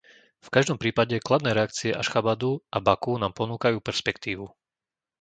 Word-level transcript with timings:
V 0.41 0.47
každom 0.55 0.77
prípade 0.83 1.21
kladné 1.27 1.51
reakcie 1.59 1.91
Ašchabadu 2.01 2.51
a 2.75 2.81
Baku 2.87 3.13
nám 3.23 3.33
ponúkajú 3.39 3.77
perspektívu. 3.87 4.45